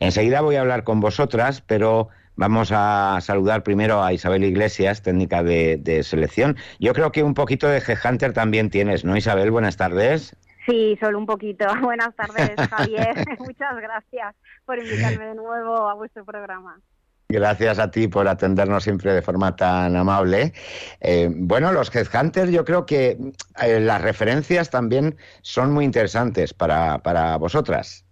Enseguida 0.00 0.40
voy 0.40 0.56
a 0.56 0.60
hablar 0.60 0.84
con 0.84 1.00
vosotras, 1.00 1.62
pero 1.62 2.08
vamos 2.36 2.70
a 2.72 3.18
saludar 3.22 3.62
primero 3.62 4.02
a 4.02 4.12
Isabel 4.12 4.44
Iglesias, 4.44 5.02
técnica 5.02 5.42
de, 5.42 6.00
selección. 6.02 6.56
Yo 6.78 6.92
creo 6.92 7.12
que 7.12 7.22
un 7.22 7.34
poquito 7.34 7.66
de 7.66 7.78
Headhunter 7.78 8.32
también 8.32 8.70
tienes, 8.70 9.04
¿no, 9.04 9.16
Isabel? 9.16 9.50
Buenas 9.50 9.76
tardes. 9.76 10.36
Sí, 10.66 10.96
solo 11.00 11.18
un 11.18 11.26
poquito. 11.26 11.64
Buenas 11.82 12.14
tardes, 12.14 12.54
Javier. 12.68 13.14
Muchas 13.38 13.76
gracias 13.76 14.34
por 14.64 14.78
invitarme 14.78 15.26
de 15.26 15.34
nuevo 15.34 15.88
a 15.88 15.94
vuestro 15.94 16.24
programa. 16.24 16.78
Gracias 17.28 17.80
a 17.80 17.90
ti 17.90 18.06
por 18.06 18.28
atendernos 18.28 18.84
siempre 18.84 19.12
de 19.12 19.20
forma 19.20 19.56
tan 19.56 19.96
amable. 19.96 20.52
Eh, 21.00 21.28
bueno, 21.32 21.72
los 21.72 21.94
headhunters, 21.94 22.52
yo 22.52 22.64
creo 22.64 22.86
que 22.86 23.18
eh, 23.62 23.80
las 23.80 24.00
referencias 24.00 24.70
también 24.70 25.16
son 25.42 25.72
muy 25.72 25.84
interesantes 25.84 26.54
para, 26.54 26.98
para 26.98 27.36
vosotras. 27.36 28.04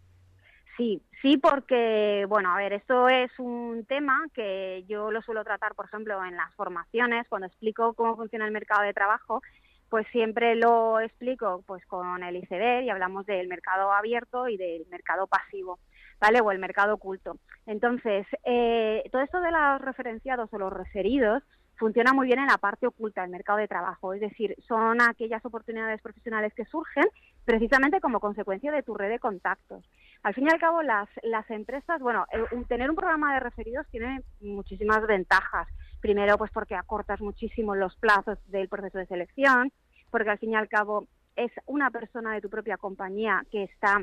Sí, 0.77 1.01
sí, 1.25 1.39
porque, 1.39 2.27
bueno, 2.29 2.53
a 2.53 2.59
ver, 2.59 2.75
esto 2.75 3.09
es 3.09 3.31
un 3.39 3.87
tema 3.89 4.27
que 4.35 4.85
yo 4.87 5.11
lo 5.11 5.23
suelo 5.23 5.43
tratar, 5.43 5.75
por 5.75 5.87
ejemplo, 5.87 6.23
en 6.23 6.37
las 6.37 6.55
formaciones, 6.55 7.27
cuando 7.31 7.46
explico 7.46 7.95
cómo 7.95 8.15
funciona 8.15 8.45
el 8.45 8.53
mercado 8.53 8.82
de 8.82 8.93
trabajo, 8.93 9.41
pues 9.89 10.07
siempre 10.13 10.55
lo 10.55 11.01
explico 11.01 11.63
pues 11.67 11.85
con 11.87 12.23
el 12.23 12.37
iceberg 12.37 12.85
y 12.85 12.91
hablamos 12.91 13.25
del 13.25 13.49
mercado 13.49 13.91
abierto 13.93 14.49
y 14.49 14.59
del 14.59 14.87
mercado 14.91 15.27
pasivo. 15.27 15.79
¿vale? 16.21 16.41
O 16.41 16.51
el 16.51 16.59
mercado 16.59 16.95
oculto. 16.95 17.39
Entonces, 17.67 18.27
eh, 18.45 19.03
todo 19.11 19.23
esto 19.23 19.41
de 19.41 19.51
los 19.51 19.81
referenciados 19.81 20.53
o 20.53 20.59
los 20.59 20.73
referidos 20.73 21.43
funciona 21.77 22.13
muy 22.13 22.27
bien 22.27 22.39
en 22.39 22.46
la 22.46 22.59
parte 22.59 22.87
oculta 22.87 23.23
del 23.23 23.31
mercado 23.31 23.59
de 23.59 23.68
trabajo, 23.68 24.15
es 24.15 24.21
decir, 24.21 24.54
son 24.67 25.01
aquellas 25.03 25.45
oportunidades 25.45 26.01
profesionales 26.01 26.53
que 26.54 26.65
surgen 26.67 27.04
precisamente 27.44 28.00
como 28.00 28.21
consecuencia 28.21 28.72
de 28.72 28.82
tu 28.82 28.94
red 28.94 29.11
de 29.11 29.18
contactos. 29.18 29.84
Al 30.22 30.34
fin 30.34 30.46
y 30.46 30.50
al 30.50 30.58
cabo, 30.58 30.82
las, 30.82 31.08
las 31.22 31.48
empresas, 31.50 32.00
bueno, 32.00 32.27
tener 32.69 32.89
un 32.89 32.97
programa 32.97 33.34
de 33.34 33.41
referidos 33.41 33.86
tiene 33.91 34.22
muchísimas 34.41 35.06
ventajas. 35.06 35.69
Primero, 36.01 36.39
pues 36.39 36.51
porque 36.51 36.75
acortas 36.75 37.20
muchísimo 37.20 37.75
los 37.75 37.97
plazos 37.97 38.39
del 38.51 38.69
proceso 38.69 38.98
de 38.98 39.06
selección, 39.06 39.73
porque 40.11 40.31
al 40.31 40.39
fin 40.39 40.53
y 40.53 40.56
al 40.56 40.69
cabo 40.69 41.06
es 41.36 41.53
una 41.67 41.91
persona 41.91 42.33
de 42.33 42.41
tu 42.41 42.48
propia 42.48 42.77
compañía 42.77 43.45
que 43.51 43.64
está 43.64 44.03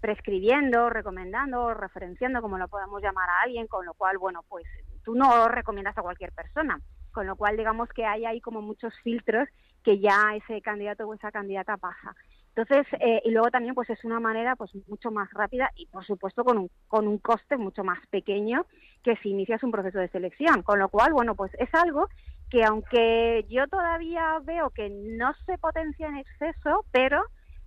prescribiendo, 0.00 0.90
recomendando, 0.90 1.74
referenciando, 1.74 2.42
como 2.42 2.58
lo 2.58 2.66
podamos 2.66 3.00
llamar 3.00 3.30
a 3.30 3.42
alguien, 3.42 3.68
con 3.68 3.86
lo 3.86 3.94
cual, 3.94 4.18
bueno, 4.18 4.40
pues 4.48 4.64
tú 5.04 5.14
no 5.14 5.48
recomiendas 5.48 5.96
a 5.96 6.02
cualquier 6.02 6.32
persona, 6.32 6.80
con 7.12 7.26
lo 7.26 7.36
cual 7.36 7.56
digamos 7.56 7.88
que 7.90 8.04
hay 8.04 8.24
ahí 8.24 8.40
como 8.40 8.62
muchos 8.62 8.92
filtros 9.04 9.48
que 9.84 10.00
ya 10.00 10.34
ese 10.34 10.60
candidato 10.60 11.06
o 11.06 11.14
esa 11.14 11.30
candidata 11.30 11.76
pasa. 11.76 12.16
Entonces, 12.54 12.86
eh, 13.00 13.22
y 13.24 13.30
luego 13.30 13.50
también 13.50 13.74
pues 13.74 13.88
es 13.88 14.04
una 14.04 14.20
manera 14.20 14.56
pues 14.56 14.70
mucho 14.86 15.10
más 15.10 15.30
rápida 15.32 15.70
y 15.74 15.86
por 15.86 16.04
supuesto 16.04 16.44
con 16.44 16.58
un, 16.58 16.70
con 16.86 17.08
un 17.08 17.18
coste 17.18 17.56
mucho 17.56 17.82
más 17.82 17.98
pequeño 18.10 18.66
que 19.02 19.16
si 19.16 19.30
inicias 19.30 19.62
un 19.62 19.72
proceso 19.72 19.98
de 19.98 20.08
selección. 20.08 20.62
Con 20.62 20.78
lo 20.78 20.88
cual, 20.90 21.12
bueno, 21.12 21.34
pues 21.34 21.52
es 21.58 21.72
algo 21.74 22.08
que 22.50 22.64
aunque 22.64 23.46
yo 23.48 23.66
todavía 23.68 24.38
veo 24.44 24.68
que 24.70 24.90
no 24.90 25.32
se 25.46 25.56
potencia 25.56 26.06
en 26.08 26.18
exceso, 26.18 26.84
pero 26.90 27.24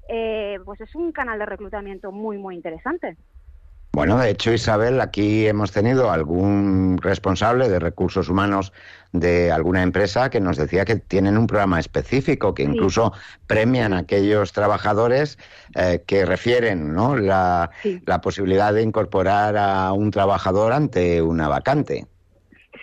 eh, 0.07 0.59
pues 0.63 0.79
es 0.81 0.93
un 0.93 1.11
canal 1.11 1.39
de 1.39 1.47
reclutamiento 1.47 2.11
muy, 2.11 2.37
muy 2.37 2.55
interesante. 2.55 3.17
Bueno, 3.95 4.17
de 4.17 4.29
hecho, 4.29 4.51
Isabel, 4.51 4.99
aquí 4.99 5.47
hemos 5.47 5.71
tenido 5.71 6.11
algún 6.11 6.97
responsable 7.01 7.69
de 7.69 7.79
recursos 7.79 8.27
humanos 8.27 8.73
de 9.13 9.53
alguna 9.53 9.83
empresa 9.83 10.29
que 10.29 10.41
nos 10.41 10.57
decía 10.57 10.83
que 10.83 10.97
tienen 10.97 11.37
un 11.37 11.47
programa 11.47 11.79
específico, 11.79 12.53
que 12.53 12.63
incluso 12.63 13.13
premian 13.47 13.93
a 13.93 13.99
aquellos 13.99 14.51
trabajadores 14.51 15.39
eh, 15.75 16.03
que 16.05 16.25
refieren 16.25 16.93
¿no? 16.93 17.15
la, 17.15 17.71
posibilidad 18.21 18.73
de 18.73 18.81
incorporar 18.81 19.55
a 19.55 19.93
un 19.93 20.11
trabajador 20.11 20.73
ante 20.73 21.21
una 21.21 21.47
vacante. 21.47 22.05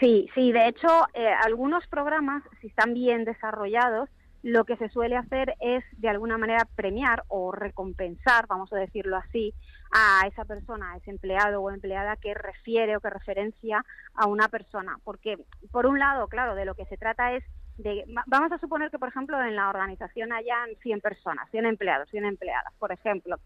Sí, 0.00 0.30
sí, 0.34 0.50
de 0.50 0.68
hecho, 0.68 0.88
eh, 1.12 1.28
algunos 1.44 1.86
programas, 1.88 2.42
si 2.62 2.68
están 2.68 2.94
bien 2.94 3.27
desarrollados, 3.27 4.08
lo 4.43 4.64
que 4.64 4.77
se 4.77 4.89
suele 4.89 5.17
hacer 5.17 5.55
es 5.61 5.85
de 5.92 6.08
alguna 6.08 6.36
manera 6.36 6.67
premiar 6.75 7.23
o 7.29 7.53
recompensar, 7.53 8.47
vamos 8.48 8.73
a 8.73 8.77
decirlo 8.77 9.17
así, 9.17 9.55
a 9.92 10.27
esa 10.27 10.45
persona, 10.45 10.92
a 10.92 10.97
ese 10.97 11.11
empleado 11.11 11.61
o 11.63 11.70
empleada 11.70 12.17
que 12.17 12.35
refiere 12.35 12.97
o 12.97 13.01
que 13.01 13.11
referencia 13.11 13.85
a 14.14 14.27
una 14.27 14.48
persona. 14.48 14.97
Porque, 15.05 15.36
por 15.70 15.86
un 15.86 15.98
lado, 15.98 16.29
claro, 16.29 16.55
de 16.55 16.64
lo 16.64 16.75
que 16.75 16.86
se 16.86 16.97
trata 16.97 17.35
es 17.35 17.45
de, 17.79 18.05
vamos 18.27 18.51
a 18.52 18.58
suponer 18.58 18.91
que, 18.91 18.98
por 18.98 19.08
ejemplo, 19.08 19.41
en 19.42 19.55
la 19.55 19.69
organización 19.69 20.33
hayan 20.33 20.70
100 20.83 21.01
personas, 21.01 21.48
100 21.51 21.67
empleados, 21.67 22.11
100 22.11 22.25
empleadas, 22.25 22.73
por 22.79 22.91
ejemplo. 22.91 23.36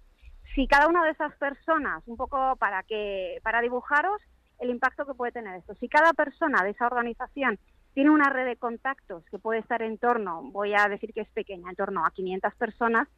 Si 0.54 0.66
cada 0.66 0.88
una 0.88 1.04
de 1.04 1.10
esas 1.10 1.34
personas, 1.36 2.02
un 2.06 2.16
poco 2.16 2.56
para 2.56 2.82
que, 2.84 3.38
para 3.42 3.60
dibujaros 3.60 4.22
el 4.58 4.70
impacto 4.70 5.04
que 5.04 5.14
puede 5.14 5.32
tener 5.32 5.56
esto, 5.56 5.74
si 5.74 5.88
cada 5.88 6.14
persona 6.14 6.62
de 6.64 6.70
esa 6.70 6.86
organización 6.86 7.58
tiene 7.96 8.10
una 8.10 8.28
red 8.28 8.44
de 8.44 8.56
contactos 8.56 9.24
que 9.30 9.38
puede 9.38 9.60
estar 9.60 9.80
en 9.80 9.96
torno, 9.96 10.42
voy 10.52 10.74
a 10.74 10.86
decir 10.86 11.14
que 11.14 11.22
es 11.22 11.30
pequeña, 11.30 11.70
en 11.70 11.76
torno 11.76 12.04
a 12.04 12.10
500 12.10 12.54
personas. 12.56 13.08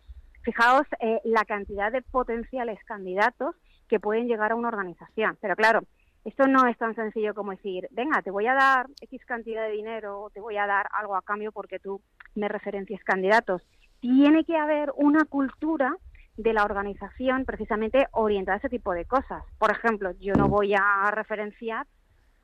Fijaos 0.43 0.87
eh, 1.01 1.21
la 1.25 1.45
cantidad 1.45 1.91
de 1.91 2.01
potenciales 2.01 2.79
candidatos 2.85 3.57
que 3.89 3.99
pueden 3.99 4.29
llegar 4.29 4.53
a 4.53 4.55
una 4.55 4.69
organización. 4.69 5.37
Pero 5.41 5.57
claro, 5.57 5.81
esto 6.25 6.47
no 6.47 6.69
es 6.69 6.79
tan 6.79 6.95
sencillo 6.95 7.35
como 7.35 7.51
decir, 7.51 7.89
venga, 7.91 8.23
te 8.23 8.31
voy 8.31 8.47
a 8.47 8.55
dar 8.55 8.87
X 9.01 9.21
cantidad 9.27 9.67
de 9.67 9.73
dinero 9.73 10.21
o 10.21 10.31
te 10.31 10.39
voy 10.39 10.57
a 10.59 10.67
dar 10.69 10.87
algo 10.93 11.17
a 11.17 11.23
cambio 11.23 11.51
porque 11.51 11.81
tú 11.81 12.01
me 12.37 12.47
referencias 12.47 13.03
candidatos. 13.03 13.63
Tiene 13.99 14.45
que 14.45 14.57
haber 14.57 14.93
una 14.95 15.25
cultura 15.25 15.97
de 16.37 16.53
la 16.53 16.63
organización 16.63 17.45
precisamente 17.47 18.07
orientada 18.13 18.55
a 18.55 18.59
ese 18.59 18.69
tipo 18.69 18.93
de 18.93 19.07
cosas. 19.07 19.43
Por 19.59 19.73
ejemplo, 19.73 20.13
yo 20.21 20.35
no 20.35 20.47
voy 20.47 20.75
a 20.75 21.11
referenciar 21.11 21.85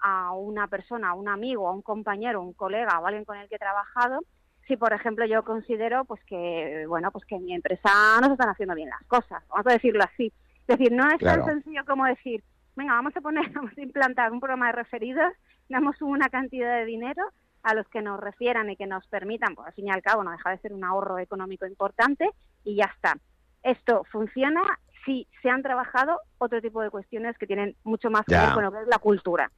a 0.06 0.32
una 0.32 0.69
persona, 0.69 1.09
a 1.09 1.15
un 1.15 1.28
amigo, 1.28 1.66
a 1.66 1.72
un 1.72 1.81
compañero, 1.81 2.42
un 2.42 2.53
colega 2.53 3.00
o 3.00 3.06
alguien 3.06 3.25
con 3.25 3.38
el 3.38 3.48
que 3.48 3.54
he 3.54 3.59
trabajado, 3.59 4.20
si 4.69 4.76
por 4.76 4.92
ejemplo 4.92 5.25
yo 5.25 5.42
considero 5.44 6.04
pues 6.04 6.22
que 6.25 6.84
bueno 6.87 7.10
pues 7.10 7.25
que 7.25 7.37
en 7.37 7.47
mi 7.47 7.54
empresa 7.54 7.88
no 8.20 8.26
se 8.26 8.34
están 8.34 8.50
haciendo 8.50 8.75
bien 8.75 8.91
las 8.91 9.03
cosas, 9.04 9.43
vamos 9.48 9.66
a 9.66 9.72
decirlo 9.72 10.04
así. 10.04 10.31
Es 10.66 10.78
decir, 10.78 10.93
no 10.93 11.09
es 11.10 11.19
tan 11.19 11.44
sencillo 11.47 11.87
como 11.87 12.04
decir, 12.04 12.44
venga, 12.76 12.93
vamos 12.93 13.16
a 13.16 13.22
poner, 13.22 13.48
vamos 13.54 13.72
a 13.76 13.81
implantar 13.81 14.31
un 14.31 14.41
programa 14.41 14.66
de 14.66 14.72
referidos, 14.72 15.32
damos 15.70 16.00
una 16.03 16.28
cantidad 16.28 16.76
de 16.76 16.84
dinero 16.84 17.25
a 17.62 17.75
los 17.75 17.88
que 17.88 18.03
nos 18.03 18.20
refieran 18.20 18.69
y 18.69 18.76
que 18.76 18.87
nos 18.87 19.06
permitan, 19.06 19.54
pues 19.54 19.69
al 19.69 19.72
fin 19.72 19.87
y 19.87 19.91
al 19.91 20.03
cabo 20.03 20.22
no 20.22 20.32
deja 20.32 20.50
de 20.50 20.59
ser 20.59 20.75
un 20.75 20.84
ahorro 20.84 21.19
económico 21.19 21.66
importante 21.66 22.28
y 22.62 22.76
ya 22.76 22.93
está. 22.94 23.16
Esto 23.62 24.04
funciona 24.12 24.60
si 25.06 25.26
se 25.41 25.48
han 25.48 25.62
trabajado 25.62 26.20
otro 26.37 26.60
tipo 26.60 26.82
de 26.82 26.91
cuestiones 26.91 27.38
que 27.38 27.47
tienen 27.47 27.75
mucho 27.84 28.10
más 28.10 28.26
que 28.26 28.34
ver 28.34 28.53
con 28.53 28.64
lo 28.64 28.70
que 28.70 28.82
es 28.82 28.87
la 28.87 28.98
cultura. 28.98 29.50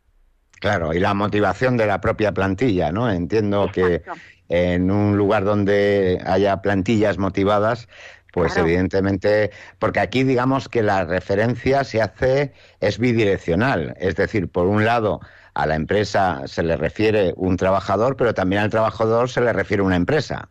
Claro, 0.61 0.95
y 0.95 1.01
la 1.01 1.15
motivación 1.15 1.77
de 1.77 1.87
la 1.87 2.01
propia 2.01 2.33
plantilla, 2.33 2.91
¿no? 2.91 3.11
Entiendo 3.11 3.71
que 3.73 4.03
en 4.49 4.91
un 4.91 5.17
lugar 5.17 5.45
donde 5.45 6.21
haya 6.25 6.63
plantillas 6.63 7.19
motivadas, 7.19 7.89
pues 8.33 8.57
evidentemente, 8.57 9.51
porque 9.79 10.01
aquí 10.01 10.23
digamos 10.23 10.69
que 10.69 10.83
la 10.83 11.05
referencia 11.05 11.85
se 11.85 12.03
hace, 12.03 12.53
es 12.81 12.99
bidireccional, 12.99 13.95
es 13.99 14.15
decir, 14.17 14.49
por 14.49 14.67
un 14.67 14.85
lado 14.85 15.21
a 15.55 15.67
la 15.67 15.75
empresa 15.75 16.43
se 16.47 16.63
le 16.63 16.77
refiere 16.77 17.33
un 17.37 17.57
trabajador, 17.57 18.17
pero 18.17 18.35
también 18.35 18.63
al 18.63 18.71
trabajador 18.71 19.31
se 19.31 19.41
le 19.41 19.55
refiere 19.55 19.83
una 19.83 19.97
empresa. 19.97 20.51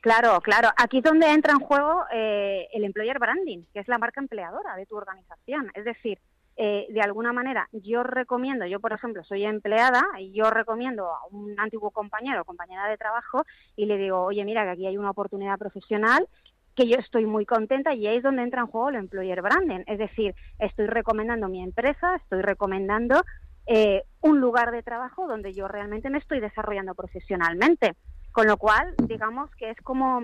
Claro, 0.00 0.40
claro. 0.40 0.70
Aquí 0.78 0.98
es 0.98 1.04
donde 1.04 1.30
entra 1.30 1.52
en 1.52 1.60
juego 1.60 2.04
eh, 2.12 2.66
el 2.72 2.82
employer 2.84 3.18
branding, 3.18 3.64
que 3.72 3.80
es 3.80 3.88
la 3.88 3.98
marca 3.98 4.20
empleadora 4.20 4.74
de 4.74 4.86
tu 4.86 4.96
organización. 4.96 5.70
Es 5.74 5.84
decir, 5.84 6.18
eh, 6.56 6.86
de 6.90 7.00
alguna 7.00 7.32
manera 7.32 7.68
yo 7.72 8.02
recomiendo, 8.02 8.66
yo 8.66 8.78
por 8.78 8.92
ejemplo 8.92 9.24
soy 9.24 9.44
empleada 9.44 10.02
y 10.18 10.32
yo 10.32 10.50
recomiendo 10.50 11.06
a 11.06 11.20
un 11.30 11.58
antiguo 11.58 11.90
compañero 11.90 12.42
o 12.42 12.44
compañera 12.44 12.88
de 12.88 12.98
trabajo 12.98 13.44
y 13.74 13.86
le 13.86 13.96
digo, 13.96 14.22
oye, 14.22 14.44
mira 14.44 14.64
que 14.64 14.70
aquí 14.70 14.86
hay 14.86 14.98
una 14.98 15.10
oportunidad 15.10 15.58
profesional 15.58 16.28
que 16.74 16.88
yo 16.88 16.96
estoy 16.96 17.26
muy 17.26 17.46
contenta 17.46 17.94
y 17.94 18.06
ahí 18.06 18.16
es 18.16 18.22
donde 18.22 18.42
entra 18.42 18.62
en 18.62 18.66
juego 18.66 18.88
el 18.90 18.96
employer 18.96 19.42
branding. 19.42 19.84
Es 19.86 19.98
decir, 19.98 20.34
estoy 20.58 20.86
recomendando 20.86 21.48
mi 21.48 21.62
empresa, 21.62 22.16
estoy 22.16 22.42
recomendando 22.42 23.22
eh, 23.66 24.02
un 24.20 24.40
lugar 24.40 24.70
de 24.72 24.82
trabajo 24.82 25.26
donde 25.26 25.52
yo 25.52 25.68
realmente 25.68 26.10
me 26.10 26.18
estoy 26.18 26.40
desarrollando 26.40 26.94
profesionalmente. 26.94 27.94
Con 28.32 28.46
lo 28.46 28.56
cual, 28.56 28.94
digamos 29.06 29.50
que 29.56 29.70
es 29.70 29.76
como, 29.82 30.22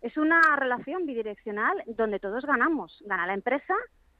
es 0.00 0.16
una 0.16 0.40
relación 0.56 1.04
bidireccional 1.04 1.82
donde 1.86 2.18
todos 2.18 2.44
ganamos. 2.46 3.02
Gana 3.06 3.26
la 3.26 3.34
empresa 3.34 3.74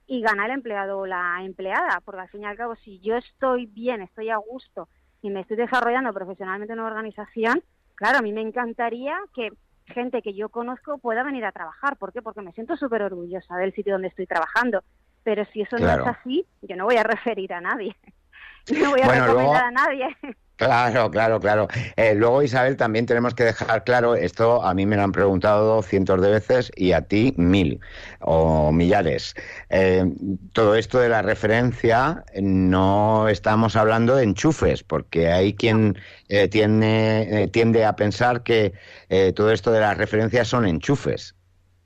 y 0.07 0.21
gana 0.21 0.47
el 0.47 0.53
empleado 0.53 0.99
o 0.99 1.07
la 1.07 1.39
empleada, 1.43 2.01
porque 2.05 2.21
al 2.21 2.29
fin 2.29 2.43
y 2.43 2.47
al 2.47 2.57
cabo, 2.57 2.77
si 2.77 3.01
yo 3.01 3.17
estoy 3.17 3.67
bien, 3.67 4.03
estoy 4.03 4.31
a 4.31 4.37
gusto 4.37 4.89
y 5.23 5.31
me 5.31 5.41
estoy 5.41 5.57
desarrollando 5.57 6.13
profesionalmente 6.13 6.73
en 6.73 6.81
una 6.81 6.89
organización, 6.89 7.63
claro, 7.95 8.19
a 8.19 8.23
mí 8.23 8.33
me 8.33 8.41
encantaría 8.41 9.17
que 9.35 9.51
gente 9.87 10.23
que 10.23 10.35
yo 10.35 10.49
conozco 10.49 10.99
pueda 10.99 11.23
venir 11.23 11.45
a 11.45 11.53
trabajar. 11.53 11.97
¿Por 11.97 12.13
qué? 12.13 12.23
Porque 12.23 12.43
me 12.43 12.53
siento 12.53 12.77
súper 12.77 13.03
orgullosa 13.03 13.57
del 13.57 13.73
sitio 13.73 13.95
donde 13.95 14.09
estoy 14.09 14.27
trabajando. 14.27 14.83
Pero 15.23 15.45
si 15.53 15.63
eso 15.63 15.77
no 15.79 15.89
es 15.89 16.07
así, 16.07 16.45
yo 16.63 16.77
no 16.77 16.85
voy 16.85 16.97
a 16.97 17.05
referir 17.05 17.53
a 17.53 17.61
nadie. 17.61 17.97
No 18.81 18.91
voy 18.91 19.01
a 19.01 19.09
recomendar 19.09 19.65
a 19.65 19.71
nadie. 19.73 20.17
Claro, 20.63 21.11
claro, 21.11 21.41
claro. 21.41 21.69
Eh, 21.97 22.15
luego, 22.15 22.41
Isabel, 22.41 22.77
también 22.77 23.05
tenemos 23.05 23.35
que 23.35 23.43
dejar 23.43 23.83
claro, 23.83 24.15
esto 24.15 24.63
a 24.63 24.75
mí 24.75 24.87
me 24.87 24.95
lo 24.95 25.03
han 25.03 25.11
preguntado 25.11 25.83
cientos 25.83 26.23
de 26.23 26.31
veces 26.31 26.71
y 26.77 26.93
a 26.93 27.03
ti 27.03 27.35
mil 27.37 27.81
o 28.21 28.71
millares. 28.71 29.35
Eh, 29.71 30.05
todo 30.53 30.77
esto 30.77 31.01
de 31.01 31.09
la 31.09 31.21
referencia, 31.23 32.25
no 32.41 33.29
estamos 33.29 33.75
hablando 33.75 34.15
de 34.15 34.23
enchufes, 34.23 34.85
porque 34.85 35.33
hay 35.33 35.55
quien 35.55 35.99
eh, 36.29 36.47
tiene, 36.47 37.49
tiende 37.53 37.85
a 37.85 37.97
pensar 37.97 38.45
que 38.45 38.73
todo 39.35 39.51
esto 39.51 39.73
de 39.73 39.81
las 39.81 39.99
referencias 39.99 40.47
son 40.47 40.65
enchufes. 40.65 41.35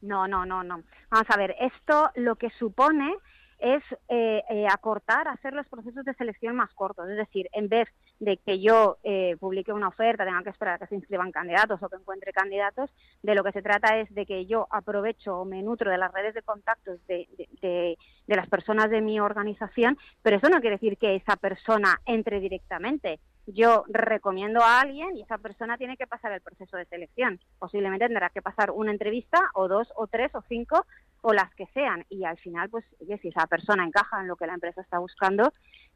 No, 0.03 0.29
no, 0.29 0.45
no, 0.45 0.63
no. 0.63 0.83
Vamos 1.11 1.27
a 1.31 1.37
ver, 1.39 1.55
esto 1.61 2.11
lo 2.15 2.37
que 2.37 2.51
supone 2.59 3.17
es 3.59 3.83
eh, 4.09 4.43
eh, 4.49 4.67
acortar, 4.71 5.29
hacer 5.29 5.53
los 5.53 5.67
procesos 5.69 6.05
de 6.05 6.15
selección 6.15 6.57
más 6.57 6.73
cortos. 6.75 7.09
Es 7.09 7.17
decir, 7.17 7.49
en 7.53 7.69
vez 7.69 7.89
de 8.21 8.37
que 8.39 8.61
yo 8.61 8.99
eh, 9.03 9.37
publique 9.39 9.73
una 9.73 9.89
oferta, 9.89 10.25
tenga 10.25 10.43
que 10.43 10.51
esperar 10.51 10.75
a 10.75 10.79
que 10.79 10.87
se 10.87 10.95
inscriban 10.95 11.33
candidatos 11.33 11.83
o 11.83 11.89
que 11.89 11.97
encuentre 11.97 12.33
candidatos, 12.33 12.91
de 13.23 13.35
lo 13.35 13.45
que 13.45 13.53
se 13.53 13.63
trata 13.63 13.99
es 13.99 14.13
de 14.15 14.27
que 14.27 14.47
yo 14.47 14.67
aprovecho 14.71 15.41
o 15.41 15.45
me 15.45 15.63
nutro 15.63 15.91
de 15.91 15.99
las 15.99 16.13
redes 16.13 16.35
de 16.35 16.43
contactos 16.43 17.05
de, 17.07 17.29
de, 17.63 17.97
de 18.27 18.37
las 18.37 18.49
personas 18.49 18.91
de 18.91 19.01
mi 19.01 19.21
organización, 19.21 19.99
pero 20.23 20.37
eso 20.37 20.49
no 20.49 20.61
quiere 20.61 20.77
decir 20.77 20.99
que 20.99 21.17
esa 21.17 21.37
persona 21.37 22.01
entre 22.07 22.41
directamente 22.41 23.21
yo 23.47 23.85
recomiendo 23.89 24.61
a 24.61 24.81
alguien 24.81 25.17
y 25.17 25.23
esa 25.23 25.39
persona 25.39 25.79
tiene 25.79 25.97
que 25.97 26.07
pasar 26.07 26.33
el 26.33 26.41
proceso 26.41 26.77
de 26.77 26.85
selección. 26.87 27.41
Posiblemente 27.59 28.07
tendrá 28.07 28.31
que 28.31 28.43
pasar 28.43 28.73
una 28.73 28.91
entrevista 28.91 29.51
o 29.55 29.69
dos 29.69 29.89
o 29.95 30.09
tres 30.09 30.35
o 30.35 30.43
cinco 30.49 30.85
o 31.23 31.33
las 31.33 31.55
que 31.55 31.67
sean. 31.75 32.05
Y 32.09 32.25
al 32.25 32.39
final, 32.39 32.69
pues, 32.71 32.85
si 32.99 33.29
esa 33.29 33.47
persona 33.47 33.85
encaja 33.85 34.21
en 34.21 34.29
lo 34.29 34.37
que 34.37 34.47
la 34.47 34.55
empresa 34.55 34.81
está 34.81 34.99
buscando, 34.99 35.53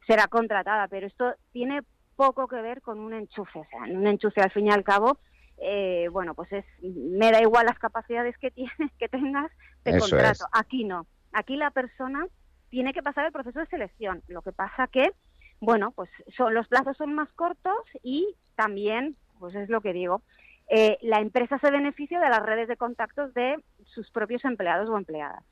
será 0.06 0.26
contratada. 0.26 0.88
Pero 0.88 1.06
esto 1.06 1.34
tiene 1.52 1.82
poco 2.16 2.48
que 2.48 2.60
ver 2.60 2.82
con 2.82 2.98
un 2.98 3.14
enchufe. 3.14 3.60
O 3.60 3.66
sea, 3.70 3.86
en 3.86 3.96
un 3.96 4.06
enchufe, 4.06 4.40
al 4.40 4.50
fin 4.50 4.66
y 4.66 4.70
al 4.70 4.84
cabo, 4.84 5.18
eh, 5.58 6.08
bueno, 6.10 6.34
pues 6.34 6.52
es, 6.52 6.64
me 6.82 7.30
da 7.30 7.40
igual 7.40 7.66
las 7.66 7.78
capacidades 7.78 8.36
que 8.38 8.50
tienes, 8.50 8.72
que 8.98 9.08
tengas, 9.08 9.50
de 9.84 9.98
contrato. 9.98 10.44
Aquí 10.52 10.84
no. 10.84 11.06
Aquí 11.32 11.56
la 11.56 11.70
persona 11.70 12.26
tiene 12.70 12.92
que 12.92 13.02
pasar 13.02 13.26
el 13.26 13.32
proceso 13.32 13.60
de 13.60 13.66
selección. 13.66 14.22
Lo 14.28 14.42
que 14.42 14.52
pasa 14.52 14.86
que 14.86 15.12
bueno, 15.60 15.92
pues 15.92 16.10
son, 16.36 16.54
los 16.54 16.66
plazos 16.68 16.96
son 16.96 17.14
más 17.14 17.30
cortos 17.34 17.78
y 18.02 18.34
también, 18.56 19.16
pues 19.38 19.54
es 19.54 19.68
lo 19.68 19.80
que 19.80 19.92
digo, 19.92 20.22
eh, 20.68 20.98
la 21.02 21.20
empresa 21.20 21.58
se 21.58 21.70
beneficia 21.70 22.18
de 22.18 22.30
las 22.30 22.42
redes 22.42 22.68
de 22.68 22.76
contactos 22.76 23.34
de 23.34 23.62
sus 23.90 24.10
propios 24.10 24.44
empleados 24.44 24.88
o 24.88 24.96
empleadas. 24.96 25.44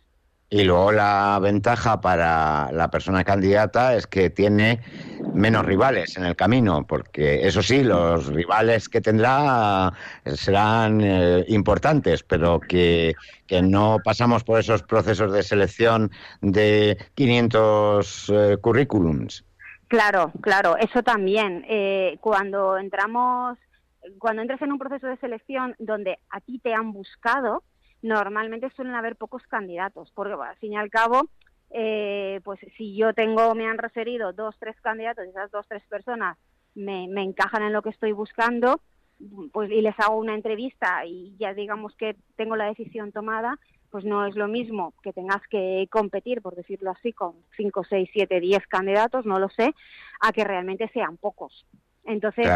Y 0.50 0.64
luego 0.64 0.93
la 0.93 1.38
ventaja 1.43 2.00
para 2.00 2.73
la 2.73 2.90
persona 2.90 3.23
candidata 3.23 3.94
es 3.94 4.06
que 4.06 4.31
tiene 4.31 4.81
menos 5.35 5.67
rivales 5.67 6.17
en 6.17 6.25
el 6.25 6.37
camino, 6.37 6.87
porque 6.87 7.46
eso 7.46 7.62
sí, 7.62 7.85
los 7.85 8.29
rivales 8.29 8.88
que 8.88 9.02
tendrá 9.02 9.93
serán 10.25 11.02
eh, 11.02 11.44
importantes, 11.49 12.23
pero 12.23 12.61
que, 12.61 13.14
que, 13.46 13.61
no 13.61 13.99
pasamos 14.02 14.43
por 14.43 14.58
esos 14.58 14.82
procesos 14.82 15.32
de 15.35 15.43
selección 15.43 16.11
de 16.40 16.96
500 17.14 18.31
eh, 18.31 18.56
currículums. 18.58 19.44
Claro, 19.88 20.32
claro, 20.40 20.79
eso 20.79 21.02
también. 21.02 21.64
Eh, 21.69 22.17
cuando 22.20 22.79
entramos, 22.79 23.58
cuando 24.19 24.40
entres 24.40 24.62
en 24.62 24.73
un 24.73 24.79
proceso 24.79 25.08
de 25.08 25.19
selección 25.19 25.75
donde 25.79 26.19
a 26.31 26.40
ti 26.40 26.58
te 26.58 26.73
han 26.73 26.93
buscado, 26.93 27.62
normalmente 28.02 28.70
suelen 28.70 28.94
haber 28.94 29.16
pocos 29.16 29.42
candidatos, 29.46 30.10
porque 30.14 30.34
al 30.34 30.56
fin 30.56 30.72
y 30.72 30.76
al 30.76 30.90
cabo, 30.90 31.28
eh, 31.70 32.40
pues 32.44 32.60
si 32.76 32.96
yo 32.96 33.12
tengo, 33.14 33.54
me 33.54 33.66
han 33.66 33.78
referido 33.78 34.32
dos, 34.32 34.56
tres 34.58 34.80
candidatos 34.80 35.26
y 35.26 35.30
esas 35.30 35.50
dos, 35.50 35.66
tres 35.68 35.82
personas 35.88 36.38
me, 36.74 37.08
me 37.08 37.22
encajan 37.22 37.62
en 37.62 37.72
lo 37.72 37.82
que 37.82 37.90
estoy 37.90 38.12
buscando, 38.12 38.80
pues 39.52 39.70
y 39.70 39.80
les 39.80 39.98
hago 39.98 40.16
una 40.16 40.34
entrevista 40.34 41.04
y 41.04 41.36
ya 41.38 41.52
digamos 41.52 41.94
que 41.96 42.16
tengo 42.36 42.56
la 42.56 42.66
decisión 42.66 43.10
tomada, 43.10 43.58
pues 43.90 44.04
no 44.04 44.26
es 44.26 44.36
lo 44.36 44.48
mismo 44.48 44.94
que 45.02 45.12
tengas 45.12 45.42
que 45.48 45.88
competir, 45.90 46.42
por 46.42 46.54
decirlo 46.54 46.90
así, 46.90 47.12
con 47.12 47.34
5, 47.56 47.84
6, 47.84 48.10
7, 48.12 48.40
10 48.40 48.66
candidatos, 48.66 49.24
no 49.24 49.38
lo 49.38 49.48
sé, 49.48 49.74
a 50.20 50.32
que 50.32 50.44
realmente 50.44 50.88
sean 50.92 51.16
pocos. 51.16 51.66
Entonces, 52.04 52.46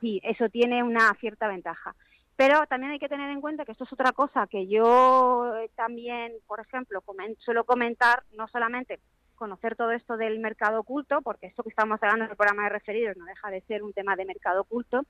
sí, 0.00 0.20
eso 0.24 0.48
tiene 0.48 0.82
una 0.82 1.12
cierta 1.20 1.46
ventaja. 1.46 1.94
Pero 2.38 2.68
también 2.68 2.92
hay 2.92 3.00
que 3.00 3.08
tener 3.08 3.30
en 3.30 3.40
cuenta 3.40 3.64
que 3.64 3.72
esto 3.72 3.82
es 3.82 3.92
otra 3.92 4.12
cosa 4.12 4.46
que 4.46 4.68
yo 4.68 5.52
también, 5.74 6.32
por 6.46 6.60
ejemplo, 6.60 7.02
suelo 7.40 7.64
comentar, 7.64 8.22
no 8.36 8.46
solamente 8.46 9.00
conocer 9.34 9.74
todo 9.74 9.90
esto 9.90 10.16
del 10.16 10.38
mercado 10.38 10.78
oculto, 10.78 11.20
porque 11.22 11.48
esto 11.48 11.64
que 11.64 11.70
estamos 11.70 12.00
hablando 12.00 12.26
en 12.26 12.30
el 12.30 12.36
programa 12.36 12.62
de 12.62 12.68
referidos 12.68 13.16
no 13.16 13.24
deja 13.24 13.50
de 13.50 13.60
ser 13.62 13.82
un 13.82 13.92
tema 13.92 14.14
de 14.14 14.24
mercado 14.24 14.60
oculto, 14.60 15.02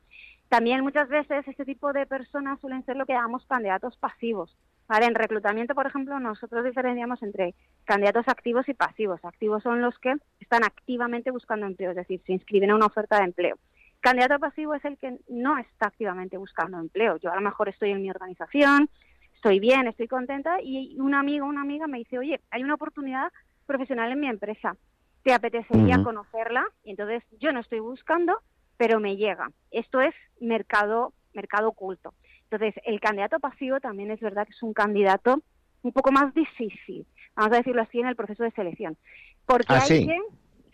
también 0.48 0.80
muchas 0.80 1.10
veces 1.10 1.46
este 1.46 1.66
tipo 1.66 1.92
de 1.92 2.06
personas 2.06 2.58
suelen 2.60 2.82
ser 2.86 2.96
lo 2.96 3.04
que 3.04 3.12
llamamos 3.12 3.44
candidatos 3.44 3.98
pasivos. 3.98 4.56
Vale, 4.88 5.04
en 5.04 5.14
reclutamiento, 5.14 5.74
por 5.74 5.86
ejemplo, 5.86 6.18
nosotros 6.18 6.64
diferenciamos 6.64 7.22
entre 7.22 7.54
candidatos 7.84 8.26
activos 8.26 8.66
y 8.70 8.72
pasivos. 8.72 9.22
Activos 9.22 9.62
son 9.62 9.82
los 9.82 9.98
que 9.98 10.14
están 10.40 10.64
activamente 10.64 11.30
buscando 11.30 11.66
empleo, 11.66 11.90
es 11.90 11.96
decir, 11.96 12.22
se 12.24 12.32
inscriben 12.32 12.70
a 12.70 12.76
una 12.76 12.86
oferta 12.86 13.18
de 13.18 13.24
empleo. 13.24 13.58
Candidato 14.00 14.38
pasivo 14.38 14.74
es 14.74 14.84
el 14.84 14.96
que 14.96 15.18
no 15.28 15.58
está 15.58 15.88
activamente 15.88 16.36
buscando 16.36 16.78
empleo. 16.78 17.16
Yo 17.16 17.32
a 17.32 17.34
lo 17.34 17.40
mejor 17.40 17.68
estoy 17.68 17.90
en 17.90 18.02
mi 18.02 18.10
organización, 18.10 18.88
estoy 19.34 19.58
bien, 19.58 19.86
estoy 19.88 20.08
contenta 20.08 20.60
y 20.62 20.98
un 21.00 21.14
amigo 21.14 21.46
o 21.46 21.48
una 21.48 21.62
amiga 21.62 21.86
me 21.86 21.98
dice, 21.98 22.18
oye, 22.18 22.40
hay 22.50 22.62
una 22.62 22.74
oportunidad 22.74 23.32
profesional 23.66 24.12
en 24.12 24.20
mi 24.20 24.28
empresa, 24.28 24.76
¿te 25.22 25.32
apetecería 25.32 26.02
conocerla? 26.02 26.64
Y 26.84 26.90
entonces 26.90 27.22
yo 27.38 27.52
no 27.52 27.60
estoy 27.60 27.80
buscando, 27.80 28.40
pero 28.76 29.00
me 29.00 29.16
llega. 29.16 29.50
Esto 29.70 30.00
es 30.00 30.14
mercado, 30.40 31.12
mercado 31.34 31.68
oculto. 31.68 32.14
Entonces, 32.50 32.74
el 32.86 32.98
candidato 32.98 33.38
pasivo 33.40 33.78
también 33.78 34.10
es 34.10 34.20
verdad 34.20 34.46
que 34.46 34.52
es 34.52 34.62
un 34.62 34.72
candidato 34.72 35.42
un 35.82 35.92
poco 35.92 36.10
más 36.10 36.32
difícil, 36.34 37.06
vamos 37.36 37.52
a 37.52 37.58
decirlo 37.58 37.82
así, 37.82 38.00
en 38.00 38.06
el 38.06 38.16
proceso 38.16 38.42
de 38.42 38.50
selección. 38.52 38.96
Porque 39.44 39.66
¿Ah, 39.74 39.82
hay 39.82 40.06
que, 40.06 40.18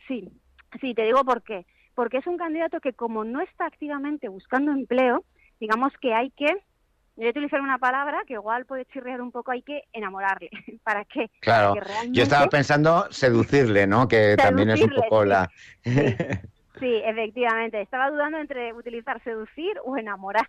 sí, 0.06 0.30
sí, 0.80 0.94
te 0.94 1.02
digo 1.02 1.24
por 1.24 1.42
qué. 1.42 1.66
Porque 1.94 2.18
es 2.18 2.26
un 2.26 2.36
candidato 2.36 2.80
que 2.80 2.92
como 2.92 3.24
no 3.24 3.40
está 3.40 3.66
activamente 3.66 4.28
buscando 4.28 4.72
empleo, 4.72 5.24
digamos 5.60 5.92
que 6.00 6.12
hay 6.12 6.30
que, 6.30 6.52
voy 7.16 7.26
a 7.26 7.30
utilizar 7.30 7.60
una 7.60 7.78
palabra 7.78 8.22
que 8.26 8.34
igual 8.34 8.66
puede 8.66 8.84
chirrear 8.86 9.20
un 9.20 9.30
poco, 9.30 9.52
hay 9.52 9.62
que 9.62 9.84
enamorarle. 9.92 10.50
¿Para 10.84 11.04
qué? 11.04 11.30
Claro, 11.40 11.74
yo 12.10 12.22
estaba 12.22 12.46
pensando 12.48 13.06
seducirle, 13.10 13.86
¿no? 13.86 14.08
Que 14.08 14.36
también 14.36 14.70
es 14.70 14.82
un 14.82 14.90
poco 14.90 15.24
la... 15.24 15.50
Sí, 16.80 17.00
efectivamente. 17.04 17.80
Estaba 17.80 18.10
dudando 18.10 18.38
entre 18.38 18.72
utilizar 18.72 19.22
seducir 19.22 19.78
o 19.84 19.96
enamorar. 19.96 20.48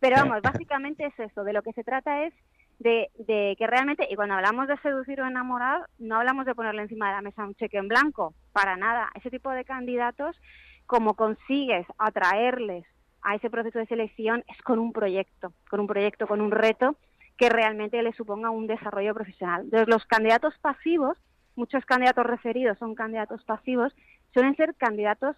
Pero 0.00 0.16
vamos, 0.16 0.40
básicamente 0.42 1.06
es 1.06 1.18
eso. 1.18 1.44
De 1.44 1.52
lo 1.52 1.62
que 1.62 1.72
se 1.72 1.84
trata 1.84 2.24
es 2.24 2.34
de, 2.78 3.10
de, 3.18 3.54
que 3.58 3.66
realmente, 3.66 4.06
y 4.10 4.16
cuando 4.16 4.34
hablamos 4.34 4.68
de 4.68 4.76
seducir 4.78 5.20
o 5.20 5.26
enamorar, 5.26 5.86
no 5.98 6.16
hablamos 6.16 6.46
de 6.46 6.54
ponerle 6.54 6.82
encima 6.82 7.08
de 7.08 7.14
la 7.16 7.22
mesa 7.22 7.44
un 7.44 7.54
cheque 7.54 7.78
en 7.78 7.88
blanco, 7.88 8.34
para 8.52 8.76
nada. 8.76 9.10
Ese 9.14 9.30
tipo 9.30 9.50
de 9.50 9.64
candidatos, 9.64 10.36
como 10.86 11.14
consigues 11.14 11.86
atraerles 11.98 12.84
a 13.22 13.34
ese 13.34 13.50
proceso 13.50 13.78
de 13.78 13.86
selección, 13.86 14.44
es 14.48 14.60
con 14.62 14.78
un 14.78 14.92
proyecto, 14.92 15.52
con 15.68 15.80
un 15.80 15.86
proyecto, 15.86 16.26
con 16.26 16.40
un 16.40 16.50
reto 16.50 16.96
que 17.36 17.48
realmente 17.48 18.02
le 18.02 18.12
suponga 18.12 18.50
un 18.50 18.66
desarrollo 18.66 19.14
profesional. 19.14 19.62
Entonces, 19.64 19.88
los 19.88 20.04
candidatos 20.06 20.54
pasivos, 20.58 21.18
muchos 21.54 21.84
candidatos 21.84 22.24
referidos 22.24 22.78
son 22.78 22.94
candidatos 22.94 23.42
pasivos, 23.44 23.92
suelen 24.32 24.56
ser 24.56 24.74
candidatos 24.76 25.36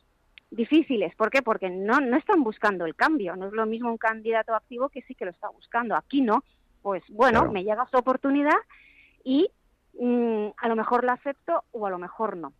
difíciles. 0.50 1.14
¿Por 1.17 1.31
qué? 1.31 1.43
Porque 1.43 1.71
no, 1.71 2.00
no 2.00 2.17
están 2.17 2.43
buscando 2.43 2.87
el 2.87 2.95
cambio. 2.95 3.37
No 3.37 3.47
es 3.47 3.52
lo 3.52 3.67
mismo 3.67 3.90
un 3.90 3.99
candidato 3.99 4.55
activo 4.55 4.88
que 4.88 5.02
sí 5.02 5.14
que 5.14 5.25
lo 5.25 5.31
está 5.31 5.49
buscando. 5.49 5.97
Aquí 5.97 6.21
no. 6.21 6.45
Pues 6.83 7.02
bueno, 7.09 7.50
me 7.50 7.64
llega 7.64 7.88
su 7.90 7.97
oportunidad 7.97 8.57
y 9.25 9.50
mm, 10.00 10.49
a 10.57 10.69
lo 10.69 10.76
mejor 10.76 11.05
la 11.05 11.14
acepto 11.14 11.64
o 11.73 11.87
a 11.87 11.90
lo 11.90 11.99
mejor 11.99 12.37
no. 12.37 12.52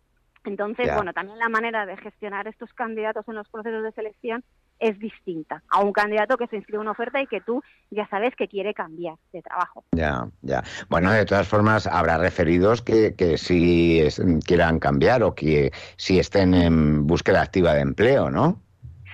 Entonces, 0.45 0.93
bueno, 0.95 1.13
también 1.13 1.37
la 1.37 1.49
manera 1.49 1.85
de 1.85 1.97
gestionar 1.97 2.47
estos 2.47 2.73
candidatos 2.73 3.27
en 3.27 3.35
los 3.35 3.47
procesos 3.49 3.83
de 3.83 3.91
selección 3.91 4.43
es 4.79 4.97
distinta 4.97 5.61
a 5.69 5.81
un 5.81 5.91
candidato 5.91 6.37
que 6.37 6.47
se 6.47 6.55
inscribe 6.55 6.77
en 6.77 6.81
una 6.81 6.91
oferta 6.91 7.21
y 7.21 7.27
que 7.27 7.41
tú 7.41 7.61
ya 7.91 8.07
sabes 8.07 8.33
que 8.35 8.47
quiere 8.47 8.73
cambiar 8.73 9.15
de 9.33 9.41
trabajo. 9.41 9.83
Ya, 9.91 10.27
ya. 10.41 10.63
Bueno, 10.87 11.11
de 11.11 11.25
todas 11.25 11.47
formas, 11.47 11.85
habrá 11.85 12.17
referidos 12.17 12.81
que, 12.81 13.13
que 13.15 13.37
sí 13.37 14.01
quieran 14.45 14.79
cambiar 14.79 15.23
o 15.23 15.35
que 15.35 15.71
sí 15.97 16.19
estén 16.19 16.53
en 16.53 17.05
búsqueda 17.05 17.41
activa 17.41 17.73
de 17.73 17.81
empleo, 17.81 18.31
¿no? 18.31 18.61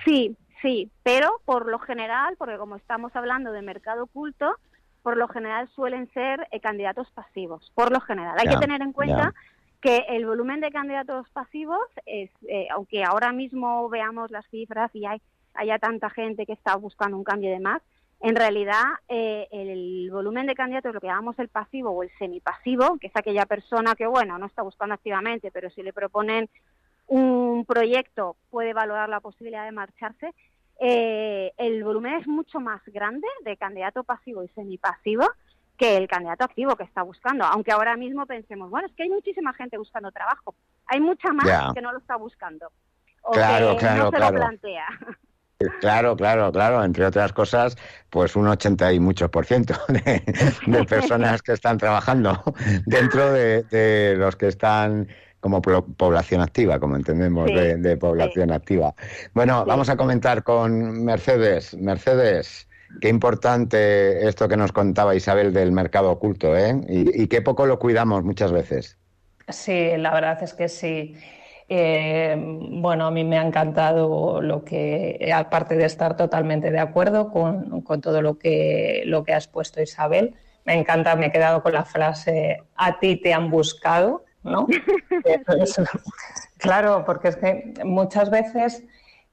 Sí, 0.04 0.36
sí, 0.62 0.90
pero 1.02 1.40
por 1.44 1.66
lo 1.66 1.80
general, 1.80 2.36
porque 2.38 2.56
como 2.56 2.76
estamos 2.76 3.14
hablando 3.16 3.50
de 3.50 3.62
mercado 3.62 4.04
oculto, 4.04 4.56
por 5.02 5.16
lo 5.16 5.28
general 5.28 5.68
suelen 5.74 6.10
ser 6.12 6.48
eh, 6.50 6.60
candidatos 6.60 7.08
pasivos, 7.12 7.70
por 7.74 7.92
lo 7.92 8.00
general. 8.00 8.36
Hay 8.38 8.48
que 8.48 8.56
tener 8.56 8.82
en 8.82 8.92
cuenta 8.92 9.34
que 9.86 10.04
el 10.08 10.26
volumen 10.26 10.60
de 10.60 10.72
candidatos 10.72 11.30
pasivos 11.30 11.86
es, 12.06 12.28
eh, 12.48 12.66
aunque 12.72 13.04
ahora 13.04 13.32
mismo 13.32 13.88
veamos 13.88 14.32
las 14.32 14.44
cifras 14.48 14.90
y 14.94 15.06
hay 15.06 15.22
haya 15.54 15.78
tanta 15.78 16.10
gente 16.10 16.44
que 16.44 16.54
está 16.54 16.74
buscando 16.74 17.16
un 17.16 17.22
cambio 17.22 17.50
de 17.50 17.60
más, 17.60 17.80
en 18.20 18.34
realidad 18.34 18.82
eh, 19.08 19.46
el 19.52 20.10
volumen 20.10 20.48
de 20.48 20.56
candidatos, 20.56 20.92
lo 20.92 21.00
que 21.00 21.06
llamamos 21.06 21.38
el 21.38 21.48
pasivo 21.48 21.90
o 21.90 22.02
el 22.02 22.10
semipasivo, 22.18 22.98
que 22.98 23.06
es 23.06 23.12
aquella 23.14 23.46
persona 23.46 23.94
que, 23.94 24.08
bueno, 24.08 24.36
no 24.38 24.46
está 24.46 24.62
buscando 24.62 24.94
activamente, 24.96 25.52
pero 25.52 25.70
si 25.70 25.84
le 25.84 25.92
proponen 25.92 26.50
un 27.06 27.64
proyecto 27.64 28.34
puede 28.50 28.72
valorar 28.74 29.08
la 29.08 29.20
posibilidad 29.20 29.64
de 29.64 29.72
marcharse, 29.72 30.34
eh, 30.80 31.52
el 31.58 31.84
volumen 31.84 32.14
es 32.14 32.26
mucho 32.26 32.58
más 32.58 32.82
grande 32.86 33.28
de 33.44 33.56
candidato 33.56 34.02
pasivo 34.02 34.42
y 34.42 34.48
semipasivo 34.48 35.26
que 35.76 35.96
el 35.96 36.08
candidato 36.08 36.44
activo 36.44 36.76
que 36.76 36.84
está 36.84 37.02
buscando. 37.02 37.44
Aunque 37.44 37.72
ahora 37.72 37.96
mismo 37.96 38.26
pensemos, 38.26 38.70
bueno, 38.70 38.88
es 38.88 38.94
que 38.94 39.04
hay 39.04 39.10
muchísima 39.10 39.52
gente 39.54 39.78
buscando 39.78 40.10
trabajo. 40.10 40.54
Hay 40.86 41.00
mucha 41.00 41.32
más 41.32 41.74
que 41.74 41.80
no 41.80 41.92
lo 41.92 41.98
está 41.98 42.16
buscando. 42.16 42.70
O 43.22 43.32
claro, 43.32 43.76
que 43.76 43.86
no 43.86 44.10
se 44.10 44.18
lo 44.18 44.32
plantea. 44.32 44.86
Claro, 45.80 46.16
claro, 46.16 46.52
claro. 46.52 46.84
Entre 46.84 47.04
otras 47.06 47.32
cosas, 47.32 47.76
pues 48.10 48.36
un 48.36 48.46
80 48.46 48.92
y 48.92 49.00
muchos 49.00 49.30
por 49.30 49.46
ciento 49.46 49.74
de, 49.88 50.84
personas 50.84 51.40
que 51.42 51.52
están 51.52 51.78
trabajando 51.78 52.42
dentro 52.84 53.32
de, 53.32 54.14
los 54.18 54.36
que 54.36 54.48
están 54.48 55.08
como 55.40 55.62
población 55.62 56.42
activa, 56.42 56.78
como 56.78 56.96
entendemos 56.96 57.46
de, 57.46 57.96
población 57.96 58.52
activa. 58.52 58.94
Bueno, 59.32 59.64
vamos 59.64 59.88
a 59.88 59.96
comentar 59.96 60.42
con 60.42 61.04
Mercedes. 61.04 61.74
Mercedes, 61.74 62.65
qué 63.00 63.08
importante 63.08 64.26
esto 64.28 64.48
que 64.48 64.56
nos 64.56 64.72
contaba 64.72 65.14
Isabel 65.14 65.52
del 65.52 65.72
mercado 65.72 66.10
oculto, 66.10 66.56
¿eh? 66.56 66.80
Y, 66.88 67.22
y 67.22 67.26
qué 67.28 67.42
poco 67.42 67.66
lo 67.66 67.78
cuidamos 67.78 68.24
muchas 68.24 68.52
veces. 68.52 68.98
Sí, 69.48 69.96
la 69.96 70.12
verdad 70.12 70.42
es 70.42 70.54
que 70.54 70.68
sí. 70.68 71.14
Eh, 71.68 72.36
bueno, 72.38 73.06
a 73.06 73.10
mí 73.10 73.24
me 73.24 73.38
ha 73.38 73.42
encantado 73.42 74.40
lo 74.40 74.64
que, 74.64 75.30
aparte 75.34 75.76
de 75.76 75.84
estar 75.84 76.16
totalmente 76.16 76.70
de 76.70 76.78
acuerdo 76.78 77.30
con, 77.30 77.82
todo 78.00 78.22
lo 78.22 78.38
que, 78.38 79.02
lo 79.06 79.24
que 79.24 79.34
has 79.34 79.48
puesto, 79.48 79.82
Isabel, 79.82 80.34
me 80.64 80.74
encanta, 80.74 81.16
me 81.16 81.26
he 81.26 81.32
quedado 81.32 81.62
con 81.62 81.72
la 81.72 81.84
frase, 81.84 82.62
a 82.76 82.98
ti 83.00 83.16
te 83.16 83.34
han 83.34 83.50
buscado, 83.50 84.24
¿no? 84.44 84.68
claro, 86.58 87.04
porque 87.04 87.28
es 87.28 87.36
que 87.36 87.74
muchas 87.84 88.30
veces 88.30 88.84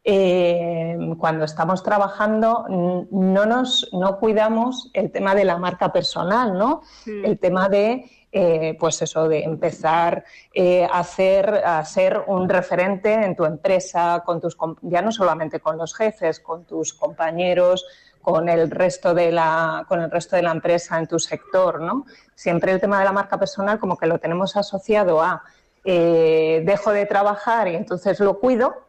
eh, 0.05 0.97
cuando 1.17 1.45
estamos 1.45 1.81
trabajando 1.81 2.65
no 2.69 3.45
nos 3.45 3.89
no 3.93 4.19
cuidamos 4.19 4.91
el 4.93 5.11
tema 5.11 5.33
de 5.33 5.45
la 5.45 5.57
marca 5.57 5.93
personal, 5.93 6.57
¿no? 6.57 6.81
El 7.05 7.39
tema 7.39 7.69
de 7.69 8.03
eh, 8.29 8.75
pues 8.77 9.01
eso, 9.01 9.29
de 9.29 9.43
empezar 9.43 10.25
eh, 10.53 10.83
a, 10.83 10.99
hacer, 10.99 11.61
a 11.63 11.85
ser 11.85 12.21
un 12.27 12.49
referente 12.49 13.13
en 13.13 13.33
tu 13.35 13.45
empresa, 13.45 14.23
con 14.25 14.41
tus, 14.41 14.57
ya 14.81 15.01
no 15.01 15.11
solamente 15.11 15.61
con 15.61 15.77
los 15.77 15.95
jefes, 15.95 16.41
con 16.41 16.65
tus 16.65 16.93
compañeros, 16.93 17.85
con 18.21 18.49
el 18.49 18.71
resto 18.71 19.13
de 19.13 19.31
la, 19.31 19.85
con 19.87 20.01
el 20.01 20.11
resto 20.11 20.35
de 20.35 20.41
la 20.41 20.51
empresa 20.51 20.97
en 20.99 21.07
tu 21.07 21.17
sector, 21.19 21.79
¿no? 21.79 22.05
Siempre 22.35 22.73
el 22.73 22.81
tema 22.81 22.99
de 22.99 23.05
la 23.05 23.13
marca 23.13 23.39
personal 23.39 23.79
como 23.79 23.97
que 23.97 24.07
lo 24.07 24.19
tenemos 24.19 24.57
asociado 24.57 25.21
a 25.21 25.43
dejo 25.85 26.91
de 26.91 27.05
trabajar 27.05 27.67
y 27.67 27.75
entonces 27.75 28.21
lo 28.21 28.39
cuido, 28.39 28.83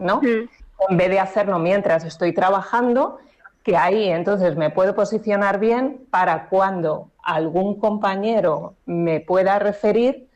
¿no? 0.00 0.20
En 0.88 0.96
vez 0.96 1.10
de 1.10 1.20
hacerlo 1.20 1.58
mientras 1.58 2.04
estoy 2.04 2.32
trabajando, 2.32 3.18
que 3.62 3.76
ahí 3.76 4.08
entonces 4.08 4.56
me 4.56 4.70
puedo 4.70 4.94
posicionar 4.94 5.60
bien 5.60 6.06
para 6.10 6.48
cuando 6.48 7.10
algún 7.22 7.78
compañero 7.78 8.74
me 8.86 9.20
pueda 9.20 9.58
referir, 9.58 10.28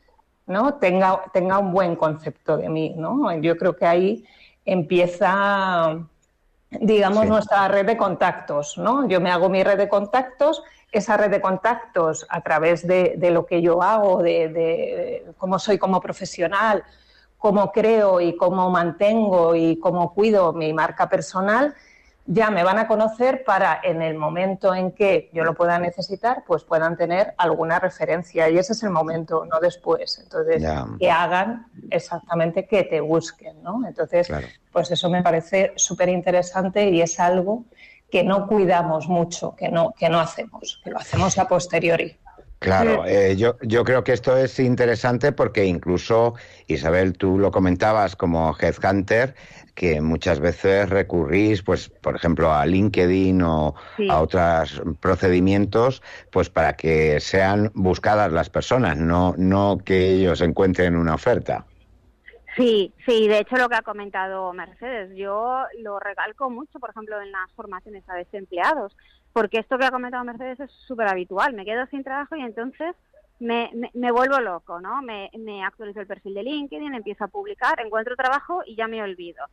¿no? 0.45 0.75
tenga, 0.75 1.23
tenga 1.33 1.59
un 1.59 1.73
buen 1.73 1.95
concepto 1.95 2.57
de 2.57 2.69
mí. 2.69 2.93
¿no? 2.95 3.33
Yo 3.39 3.57
creo 3.57 3.75
que 3.75 3.85
ahí 3.85 4.25
empieza, 4.63 5.97
digamos, 6.69 7.25
nuestra 7.25 7.67
red 7.67 7.85
de 7.85 7.97
contactos. 7.97 8.77
¿no? 8.77 9.07
Yo 9.07 9.19
me 9.19 9.31
hago 9.31 9.49
mi 9.49 9.63
red 9.63 9.77
de 9.77 9.89
contactos, 9.89 10.63
esa 10.91 11.17
red 11.17 11.31
de 11.31 11.41
contactos 11.41 12.25
a 12.29 12.41
través 12.41 12.85
de, 12.85 13.17
lo 13.31 13.47
que 13.47 13.61
yo 13.61 13.81
hago, 13.81 14.21
de, 14.21 14.49
de 14.49 15.25
cómo 15.37 15.57
soy 15.57 15.79
como 15.79 15.99
profesional, 15.99 16.83
cómo 17.45 17.71
creo 17.71 18.21
y 18.21 18.35
cómo 18.35 18.71
mantengo 18.71 19.53
y 19.53 19.77
cómo 19.77 20.15
cuido 20.15 20.51
mi 20.51 20.73
marca 20.73 21.07
personal, 21.07 21.75
ya 22.25 22.49
me 22.49 22.63
van 22.63 22.79
a 22.79 22.87
conocer 22.87 23.43
para 23.43 23.81
en 23.83 24.01
el 24.01 24.15
momento 24.17 24.73
en 24.73 24.93
que 24.93 25.29
yo 25.31 25.43
lo 25.43 25.53
pueda 25.53 25.77
necesitar, 25.77 26.43
pues 26.47 26.63
puedan 26.63 26.97
tener 26.97 27.35
alguna 27.37 27.77
referencia. 27.77 28.49
Y 28.49 28.57
ese 28.57 28.73
es 28.73 28.81
el 28.81 28.89
momento, 28.89 29.45
no 29.45 29.59
después. 29.59 30.19
Entonces, 30.23 30.63
que 30.99 31.11
hagan 31.11 31.67
exactamente 31.91 32.65
que 32.65 32.81
te 32.81 32.99
busquen, 32.99 33.61
¿no? 33.61 33.87
Entonces, 33.87 34.27
pues 34.71 34.89
eso 34.89 35.07
me 35.11 35.21
parece 35.21 35.73
súper 35.75 36.09
interesante 36.09 36.89
y 36.89 36.99
es 36.99 37.19
algo 37.19 37.65
que 38.09 38.23
no 38.23 38.47
cuidamos 38.47 39.07
mucho, 39.07 39.55
que 39.55 39.69
no, 39.69 39.93
que 39.95 40.09
no 40.09 40.19
hacemos, 40.19 40.81
que 40.83 40.89
lo 40.89 40.97
hacemos 40.97 41.37
a 41.37 41.47
posteriori. 41.47 42.17
Claro, 42.59 43.05
eh, 43.05 43.35
yo, 43.35 43.57
yo 43.61 43.83
creo 43.83 44.03
que 44.03 44.13
esto 44.13 44.35
es 44.37 44.59
interesante 44.59 45.31
porque 45.31 45.65
incluso, 45.65 46.33
Isabel, 46.67 47.13
tú 47.13 47.37
lo 47.37 47.51
comentabas 47.51 48.15
como 48.15 48.55
headhunter, 48.59 49.35
que 49.75 50.01
muchas 50.01 50.39
veces 50.39 50.89
recurrís, 50.89 51.61
pues, 51.61 51.89
por 51.89 52.15
ejemplo, 52.15 52.53
a 52.53 52.65
LinkedIn 52.65 53.41
o 53.41 53.75
a 54.09 54.21
otros 54.21 54.81
procedimientos, 54.99 56.01
pues 56.31 56.49
para 56.49 56.73
que 56.73 57.19
sean 57.19 57.71
buscadas 57.75 58.31
las 58.31 58.49
personas, 58.49 58.97
no, 58.97 59.35
no 59.37 59.77
que 59.83 60.13
ellos 60.13 60.41
encuentren 60.41 60.95
una 60.95 61.15
oferta. 61.15 61.65
Sí, 62.55 62.93
sí, 63.05 63.27
de 63.27 63.39
hecho 63.39 63.57
lo 63.57 63.67
que 63.67 63.75
ha 63.75 63.81
comentado 63.81 64.53
Mercedes, 64.53 65.15
yo 65.15 65.63
lo 65.79 65.99
recalco 65.99 66.49
mucho, 66.49 66.79
por 66.79 66.91
ejemplo, 66.91 67.19
en 67.21 67.31
las 67.31 67.51
formaciones 67.53 68.07
a 68.07 68.15
desempleados, 68.15 68.95
porque 69.33 69.59
esto 69.59 69.77
que 69.77 69.85
ha 69.85 69.91
comentado 69.91 70.23
Mercedes 70.23 70.61
es 70.61 70.71
súper 70.71 71.07
habitual, 71.07 71.53
me 71.53 71.65
quedo 71.65 71.85
sin 71.87 72.03
trabajo 72.03 72.35
y 72.37 72.41
entonces 72.41 72.95
me, 73.39 73.69
me, 73.93 74.11
vuelvo 74.11 74.39
loco, 74.39 74.79
¿no? 74.79 75.01
Me, 75.01 75.29
me 75.37 75.65
actualizo 75.65 75.99
el 75.99 76.07
perfil 76.07 76.35
de 76.35 76.43
LinkedIn, 76.43 76.93
empiezo 76.93 77.25
a 77.25 77.27
publicar, 77.27 77.81
encuentro 77.81 78.15
trabajo 78.15 78.61
y 78.65 78.75
ya 78.75 78.87
me 78.87 79.03
olvido 79.03 79.45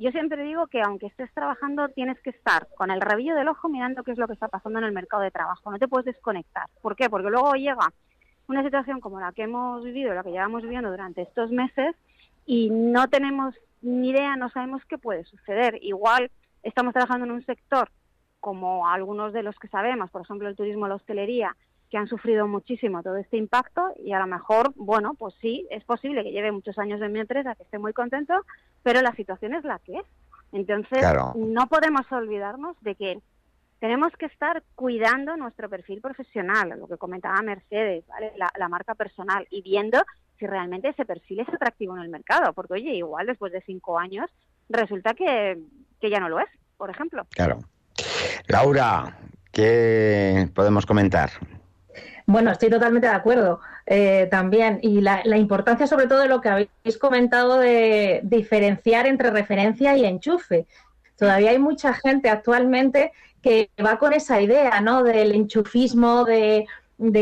yo 0.00 0.10
siempre 0.12 0.42
digo 0.44 0.66
que 0.68 0.80
aunque 0.80 1.06
estés 1.06 1.32
trabajando 1.34 1.88
tienes 1.88 2.18
que 2.20 2.30
estar 2.30 2.68
con 2.76 2.90
el 2.90 3.00
rabillo 3.00 3.34
del 3.34 3.48
ojo 3.48 3.68
mirando 3.68 4.02
qué 4.04 4.12
es 4.12 4.18
lo 4.18 4.26
que 4.26 4.34
está 4.34 4.48
pasando 4.48 4.78
en 4.78 4.84
el 4.84 4.92
mercado 4.92 5.22
de 5.22 5.30
trabajo, 5.30 5.70
no 5.70 5.78
te 5.78 5.88
puedes 5.88 6.06
desconectar. 6.06 6.66
¿Por 6.80 6.96
qué? 6.96 7.10
Porque 7.10 7.30
luego 7.30 7.54
llega 7.54 7.92
una 8.46 8.62
situación 8.62 9.00
como 9.00 9.20
la 9.20 9.32
que 9.32 9.42
hemos 9.42 9.82
vivido, 9.84 10.14
la 10.14 10.22
que 10.22 10.30
llevamos 10.30 10.62
viviendo 10.62 10.90
durante 10.90 11.22
estos 11.22 11.50
meses 11.50 11.94
y 12.48 12.70
no 12.70 13.08
tenemos 13.08 13.54
ni 13.82 14.08
idea, 14.08 14.34
no 14.36 14.48
sabemos 14.48 14.82
qué 14.86 14.96
puede 14.96 15.22
suceder. 15.24 15.78
Igual 15.82 16.30
estamos 16.62 16.94
trabajando 16.94 17.26
en 17.26 17.32
un 17.32 17.44
sector 17.44 17.90
como 18.40 18.88
algunos 18.88 19.34
de 19.34 19.42
los 19.42 19.54
que 19.58 19.68
sabemos, 19.68 20.10
por 20.10 20.22
ejemplo 20.22 20.48
el 20.48 20.56
turismo, 20.56 20.88
la 20.88 20.94
hostelería, 20.94 21.54
que 21.90 21.98
han 21.98 22.08
sufrido 22.08 22.48
muchísimo 22.48 23.02
todo 23.02 23.16
este 23.16 23.36
impacto 23.36 23.92
y 24.02 24.12
a 24.12 24.18
lo 24.18 24.26
mejor, 24.26 24.72
bueno, 24.76 25.12
pues 25.12 25.34
sí, 25.42 25.66
es 25.70 25.84
posible 25.84 26.24
que 26.24 26.32
lleve 26.32 26.50
muchos 26.50 26.78
años 26.78 27.02
en 27.02 27.12
mi 27.12 27.20
empresa, 27.20 27.54
que 27.54 27.64
esté 27.64 27.78
muy 27.78 27.92
contento, 27.92 28.34
pero 28.82 29.02
la 29.02 29.14
situación 29.14 29.52
es 29.52 29.64
la 29.64 29.78
que 29.80 29.98
es. 29.98 30.06
Entonces, 30.52 31.04
no 31.34 31.66
podemos 31.66 32.10
olvidarnos 32.10 32.80
de 32.80 32.94
que 32.94 33.20
tenemos 33.78 34.10
que 34.18 34.24
estar 34.26 34.62
cuidando 34.74 35.36
nuestro 35.36 35.68
perfil 35.68 36.00
profesional, 36.00 36.70
lo 36.78 36.88
que 36.88 36.96
comentaba 36.96 37.42
Mercedes, 37.42 38.06
¿vale? 38.06 38.32
la, 38.36 38.68
marca 38.70 38.94
personal, 38.94 39.46
y 39.50 39.60
viendo 39.60 40.02
si 40.38 40.46
realmente 40.46 40.88
ese 40.88 41.04
perfil 41.04 41.40
es 41.40 41.48
atractivo 41.48 41.96
en 41.96 42.02
el 42.02 42.08
mercado, 42.08 42.52
porque 42.52 42.74
oye, 42.74 42.94
igual 42.94 43.26
después 43.26 43.52
de 43.52 43.62
cinco 43.62 43.98
años 43.98 44.30
resulta 44.68 45.14
que, 45.14 45.58
que 46.00 46.10
ya 46.10 46.20
no 46.20 46.28
lo 46.28 46.38
es, 46.40 46.48
por 46.76 46.90
ejemplo. 46.90 47.26
Claro. 47.30 47.58
Laura, 48.46 49.18
¿qué 49.52 50.48
podemos 50.54 50.86
comentar? 50.86 51.30
Bueno, 52.26 52.50
estoy 52.50 52.68
totalmente 52.68 53.08
de 53.08 53.14
acuerdo 53.14 53.60
eh, 53.86 54.28
también. 54.30 54.80
Y 54.82 55.00
la, 55.00 55.22
importancia 55.38 55.86
sobre 55.86 56.06
todo 56.06 56.20
de 56.20 56.28
lo 56.28 56.42
que 56.42 56.50
habéis 56.50 56.98
comentado 57.00 57.58
de 57.58 58.20
diferenciar 58.22 59.06
entre 59.06 59.30
referencia 59.30 59.96
y 59.96 60.04
enchufe. 60.04 60.66
Todavía 61.16 61.50
hay 61.50 61.58
mucha 61.58 61.94
gente 61.94 62.28
actualmente 62.28 63.12
que 63.42 63.70
va 63.84 63.98
con 63.98 64.12
esa 64.12 64.42
idea, 64.42 64.80
¿no? 64.82 65.02
Del 65.02 65.32
enchufismo, 65.32 66.24
de, 66.24 66.66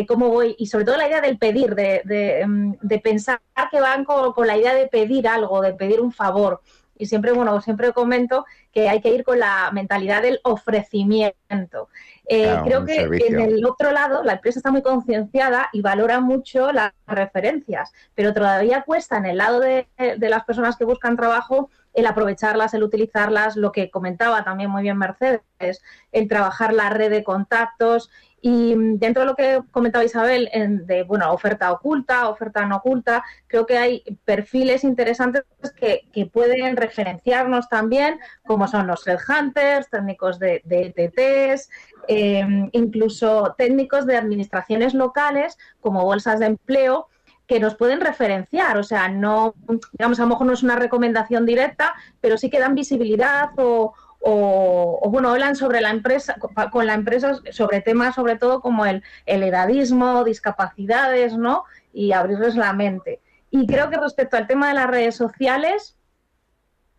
cómo 0.06 0.28
voy, 0.28 0.54
y 0.58 0.66
sobre 0.66 0.84
todo 0.84 0.96
la 0.96 1.08
idea 1.08 1.20
del 1.20 1.38
pedir, 1.38 1.74
de, 1.74 2.44
mm, 2.46 2.74
pensar 3.02 3.40
que 3.70 3.80
van 3.80 4.04
con, 4.04 4.32
con, 4.32 4.46
la 4.46 4.56
idea 4.56 4.74
de 4.74 4.86
pedir 4.86 5.28
algo, 5.28 5.60
de 5.60 5.74
pedir 5.74 6.00
un 6.00 6.12
favor. 6.12 6.62
Y 6.98 7.06
siempre, 7.06 7.32
bueno, 7.32 7.60
siempre 7.60 7.92
comento 7.92 8.46
que 8.72 8.88
hay 8.88 9.00
que 9.00 9.10
ir 9.10 9.22
con 9.22 9.38
la 9.38 9.70
mentalidad 9.72 10.22
del 10.22 10.40
ofrecimiento. 10.44 11.88
Eh, 12.28 12.56
creo 12.64 12.84
que 12.84 13.02
en 13.02 13.38
el 13.38 13.64
otro 13.64 13.92
lado 13.92 14.24
la 14.24 14.34
empresa 14.34 14.58
está 14.58 14.72
muy 14.72 14.82
concienciada 14.82 15.68
y 15.72 15.80
valora 15.80 16.20
mucho 16.20 16.72
las 16.72 16.92
referencias, 17.06 17.92
pero 18.14 18.34
todavía 18.34 18.82
cuesta 18.82 19.18
en 19.18 19.26
el 19.26 19.36
lado 19.36 19.60
de, 19.60 19.86
de, 19.96 20.28
las 20.28 20.44
personas 20.44 20.76
que 20.76 20.84
buscan 20.84 21.16
trabajo 21.16 21.70
el 21.92 22.06
aprovecharlas, 22.06 22.74
el 22.74 22.82
utilizarlas, 22.82 23.56
lo 23.56 23.72
que 23.72 23.90
comentaba 23.90 24.44
también 24.44 24.70
muy 24.70 24.82
bien 24.82 24.98
Mercedes, 24.98 25.82
el 26.12 26.28
trabajar 26.28 26.74
la 26.74 26.90
red 26.90 27.10
de 27.10 27.24
contactos, 27.24 28.10
y 28.48 28.76
dentro 28.98 29.22
de 29.22 29.26
lo 29.26 29.34
que 29.34 29.60
comentaba 29.72 30.04
Isabel, 30.04 30.48
de 30.86 31.02
bueno, 31.02 31.32
oferta 31.32 31.72
oculta, 31.72 32.28
oferta 32.28 32.64
no 32.64 32.76
oculta, 32.76 33.24
creo 33.48 33.66
que 33.66 33.76
hay 33.76 34.04
perfiles 34.24 34.84
interesantes 34.84 35.42
que, 35.74 36.30
pueden 36.32 36.76
referenciarnos 36.76 37.68
también, 37.68 38.20
como 38.46 38.68
son 38.68 38.86
los 38.86 39.04
headhunters, 39.04 39.90
técnicos 39.90 40.38
de, 40.38 40.62
de 40.64 40.94
ETTs, 40.94 41.68
em, 42.06 42.68
incluso 42.70 43.56
técnicos 43.58 44.06
de 44.06 44.16
administraciones 44.16 44.94
locales, 44.94 45.58
como 45.80 46.04
bolsas 46.04 46.38
de 46.38 46.46
empleo, 46.46 47.08
que 47.48 47.60
nos 47.60 47.74
pueden 47.74 48.00
referenciar, 48.00 48.76
o 48.76 48.82
sea, 48.82 49.08
no, 49.08 49.54
digamos, 49.92 50.18
a 50.18 50.22
lo 50.22 50.28
mejor 50.28 50.46
no 50.46 50.52
es 50.52 50.62
una 50.62 50.76
recomendación 50.76 51.46
directa, 51.46 51.94
pero 52.20 52.38
sí 52.38 52.50
que 52.50 52.58
dan 52.58 52.74
visibilidad 52.74 53.50
o, 53.56 53.94
o, 54.28 55.08
bueno, 55.08 55.30
hablan 55.30 55.54
sobre 55.54 55.80
la 55.80 55.90
empresa, 55.90 56.36
con 56.72 56.86
la 56.86 56.94
empresa 56.94 57.38
sobre 57.52 57.80
temas 57.80 58.16
sobre 58.16 58.36
todo 58.36 58.60
como 58.60 58.84
el, 58.84 59.04
el 59.24 59.44
edadismo, 59.44 60.24
discapacidades, 60.24 61.36
¿no? 61.36 61.62
Y 61.92 62.10
abrirles 62.10 62.56
la 62.56 62.72
mente. 62.72 63.20
Y 63.50 63.68
creo 63.68 63.88
que 63.88 63.98
respecto 63.98 64.36
al 64.36 64.48
tema 64.48 64.68
de 64.68 64.74
las 64.74 64.88
redes 64.88 65.14
sociales, 65.14 65.96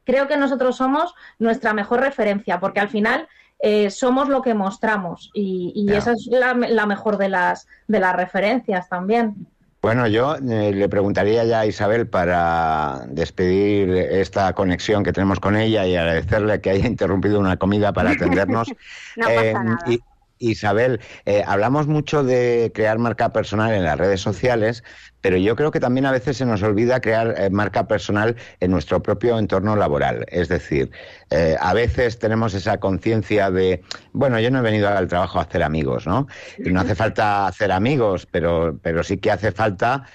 creo 0.05 0.29
que 0.29 0.37
nosotros 0.37 0.77
somos 0.77 1.13
nuestra 1.37 1.73
mejor 1.73 1.99
referencia, 1.99 2.61
porque 2.61 2.79
al 2.79 2.87
final 2.87 3.27
eh, 3.59 3.89
somos 3.89 4.29
lo 4.29 4.41
que 4.41 4.53
mostramos 4.53 5.29
y, 5.33 5.91
esa 5.91 6.13
es 6.13 6.27
la, 6.31 6.53
la, 6.53 6.85
mejor 6.85 7.17
de 7.17 7.27
las, 7.27 7.67
de 7.87 7.99
las 7.99 8.15
referencias 8.15 8.87
también. 8.87 9.47
Bueno, 9.81 10.07
yo 10.07 10.35
eh, 10.35 10.71
le 10.73 10.89
preguntaría 10.89 11.43
ya 11.45 11.61
a 11.61 11.65
Isabel 11.65 12.07
para 12.07 13.05
despedir 13.09 13.89
esta 13.91 14.53
conexión 14.53 15.03
que 15.03 15.13
tenemos 15.13 15.39
con 15.39 15.55
ella 15.55 15.85
y 15.85 15.95
agradecerle 15.95 16.59
que 16.61 16.71
haya 16.71 16.87
interrumpido 16.87 17.39
una 17.39 17.57
comida 17.57 17.93
para 17.93 18.11
atendernos. 18.11 18.67
no 19.15 19.27
pasa 19.27 19.77
eh. 19.87 19.99
Isabel, 20.39 20.99
eh, 21.25 21.43
hablamos 21.45 21.87
mucho 21.87 22.23
de 22.23 22.71
crear 22.73 22.99
marca 22.99 23.33
personal 23.33 23.73
en 23.73 23.83
las 23.83 23.97
redes 23.97 24.21
sociales, 24.21 24.83
pero 25.21 25.37
yo 25.37 25.55
creo 25.55 25.71
que 25.71 25.79
también 25.79 26.05
a 26.05 26.11
veces 26.11 26.37
se 26.37 26.45
nos 26.45 26.61
olvida 26.63 27.01
crear 27.01 27.35
eh, 27.37 27.49
marca 27.49 27.87
personal 27.87 28.35
en 28.59 28.71
nuestro 28.71 29.01
propio 29.01 29.39
entorno 29.39 29.75
laboral. 29.75 30.25
Es 30.29 30.47
decir, 30.47 30.91
eh, 31.29 31.55
a 31.59 31.73
veces 31.73 32.19
tenemos 32.19 32.53
esa 32.53 32.79
conciencia 32.79 33.51
de, 33.51 33.83
bueno, 34.13 34.39
yo 34.39 34.51
no 34.51 34.59
he 34.59 34.61
venido 34.61 34.89
al 34.89 35.07
trabajo 35.07 35.39
a 35.39 35.43
hacer 35.43 35.63
amigos, 35.63 36.07
¿no? 36.07 36.27
Y 36.57 36.69
no 36.69 36.81
hace 36.81 36.95
falta 36.95 37.47
hacer 37.47 37.71
amigos, 37.71 38.27
pero, 38.29 38.77
pero 38.81 39.03
sí 39.03 39.17
que 39.17 39.31
hace 39.31 39.51
falta 39.51 40.05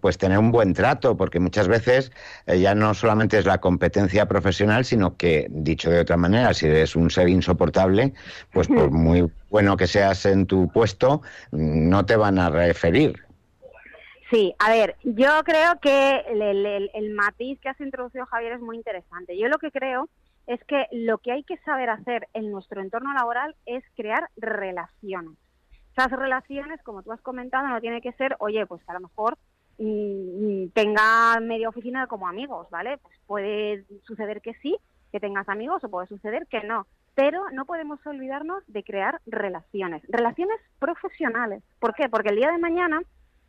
pues 0.00 0.16
tener 0.16 0.38
un 0.38 0.52
buen 0.52 0.72
trato, 0.72 1.18
porque 1.18 1.38
muchas 1.38 1.68
veces 1.68 2.10
ya 2.46 2.74
no 2.74 2.94
solamente 2.94 3.38
es 3.38 3.44
la 3.44 3.58
competencia 3.58 4.24
profesional, 4.24 4.86
sino 4.86 5.18
que, 5.18 5.48
dicho 5.50 5.90
de 5.90 6.00
otra 6.00 6.16
manera, 6.16 6.54
si 6.54 6.64
eres 6.64 6.96
un 6.96 7.10
ser 7.10 7.28
insoportable, 7.28 8.14
pues 8.52 8.68
por 8.68 8.90
muy 9.06 9.30
bueno 9.50 9.76
que 9.76 9.86
seas 9.86 10.24
en 10.26 10.46
tu 10.46 10.68
puesto, 10.68 11.22
no 11.52 12.06
te 12.06 12.16
van 12.16 12.38
a 12.38 12.48
referir. 12.48 13.25
Sí, 14.30 14.54
a 14.58 14.70
ver, 14.70 14.96
yo 15.04 15.30
creo 15.44 15.78
que 15.80 16.16
el, 16.94 17.14
matiz 17.14 17.60
que 17.60 17.68
has 17.68 17.80
introducido 17.80 18.26
Javier 18.26 18.54
es 18.54 18.60
muy 18.60 18.76
interesante. 18.76 19.38
Yo 19.38 19.48
lo 19.48 19.58
que 19.58 19.70
creo 19.70 20.08
es 20.46 20.62
que 20.64 20.86
lo 20.90 21.18
que 21.18 21.32
hay 21.32 21.44
que 21.44 21.58
saber 21.58 21.90
hacer 21.90 22.28
en 22.34 22.50
nuestro 22.50 22.80
entorno 22.80 23.12
laboral 23.12 23.54
es 23.66 23.84
crear 23.94 24.28
relaciones. 24.36 25.36
Esas 25.92 26.10
relaciones, 26.10 26.82
como 26.82 27.02
tú 27.02 27.12
has 27.12 27.20
comentado, 27.20 27.68
no 27.68 27.80
tiene 27.80 28.00
que 28.00 28.12
ser, 28.12 28.36
oye, 28.40 28.66
pues 28.66 28.82
a 28.88 28.94
lo 28.94 29.00
mejor 29.00 29.38
mm, 29.78 30.68
tenga 30.74 31.38
media 31.40 31.68
oficina 31.68 32.06
como 32.08 32.28
amigos, 32.28 32.68
¿vale? 32.70 32.98
Pues 32.98 33.16
puede 33.26 33.84
suceder 34.06 34.40
que 34.40 34.54
sí, 34.54 34.76
que 35.12 35.20
tengas 35.20 35.48
amigos, 35.48 35.84
o 35.84 35.88
puede 35.88 36.08
suceder 36.08 36.46
que 36.48 36.64
no 36.64 36.86
pero 37.16 37.48
no 37.50 37.64
podemos 37.64 37.98
olvidarnos 38.06 38.62
de 38.66 38.84
crear 38.84 39.20
relaciones, 39.24 40.02
relaciones 40.06 40.60
profesionales. 40.78 41.64
¿Por 41.80 41.94
qué? 41.94 42.10
Porque 42.10 42.28
el 42.28 42.36
día 42.36 42.52
de 42.52 42.58
mañana, 42.58 43.00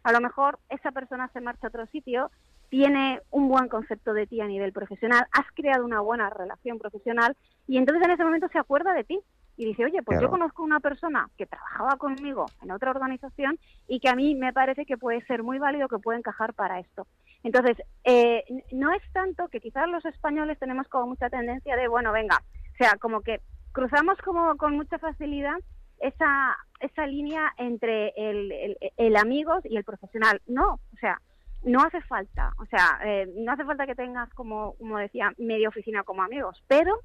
a 0.07 0.13
lo 0.13 0.21
mejor 0.21 0.57
esa 0.69 0.93
persona 0.93 1.29
se 1.33 1.41
marcha 1.41 1.67
a 1.67 1.69
otro 1.69 1.85
sitio, 1.87 2.31
tiene 2.69 3.19
un 3.29 3.49
buen 3.49 3.67
concepto 3.67 4.13
de 4.13 4.25
ti 4.25 4.39
a 4.39 4.47
nivel 4.47 4.71
profesional, 4.71 5.25
has 5.33 5.45
creado 5.53 5.83
una 5.83 5.99
buena 5.99 6.29
relación 6.29 6.79
profesional 6.79 7.35
y 7.67 7.77
entonces 7.77 8.05
en 8.05 8.11
ese 8.11 8.23
momento 8.23 8.47
se 8.47 8.57
acuerda 8.57 8.93
de 8.93 9.03
ti 9.03 9.19
y 9.57 9.65
dice, 9.65 9.83
oye, 9.83 10.01
pues 10.03 10.21
yo 10.21 10.29
conozco 10.29 10.63
una 10.63 10.79
persona 10.79 11.29
que 11.37 11.45
trabajaba 11.45 11.97
conmigo 11.97 12.45
en 12.63 12.71
otra 12.71 12.91
organización 12.91 13.59
y 13.85 13.99
que 13.99 14.07
a 14.07 14.15
mí 14.15 14.33
me 14.33 14.53
parece 14.53 14.85
que 14.85 14.97
puede 14.97 15.25
ser 15.25 15.43
muy 15.43 15.59
válido, 15.59 15.89
que 15.89 15.99
puede 15.99 16.19
encajar 16.19 16.53
para 16.53 16.79
esto. 16.79 17.05
Entonces, 17.43 17.75
eh, 18.05 18.45
no 18.71 18.93
es 18.93 19.01
tanto 19.11 19.49
que 19.49 19.59
quizás 19.59 19.89
los 19.89 20.05
españoles 20.05 20.57
tenemos 20.57 20.87
como 20.87 21.07
mucha 21.07 21.29
tendencia 21.29 21.75
de, 21.75 21.89
bueno, 21.89 22.13
venga, 22.13 22.41
o 22.73 22.77
sea, 22.77 22.93
como 22.97 23.19
que 23.19 23.41
cruzamos 23.73 24.17
como 24.19 24.55
con 24.55 24.77
mucha 24.77 24.99
facilidad 24.99 25.57
esa, 25.99 26.57
esa 26.79 27.07
línea 27.07 27.53
entre 27.57 28.13
el, 28.15 28.77
el, 28.97 29.15
amigos 29.15 29.63
y 29.65 29.77
el 29.77 29.83
profesional. 29.83 30.41
No, 30.47 30.73
o 30.73 30.97
sea, 30.99 31.21
no 31.63 31.81
hace 31.81 32.01
falta, 32.01 32.53
o 32.59 32.65
sea, 32.65 32.99
eh, 33.03 33.27
no 33.35 33.51
hace 33.51 33.65
falta 33.65 33.85
que 33.85 33.95
tengas 33.95 34.29
como, 34.33 34.75
como 34.77 34.97
decía, 34.97 35.33
media 35.37 35.69
oficina 35.69 36.03
como 36.03 36.23
amigos, 36.23 36.63
pero 36.67 36.99